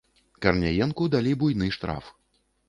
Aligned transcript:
Карняенку 0.45 1.09
далі 1.17 1.35
буйны 1.45 1.69
штраф. 1.77 2.11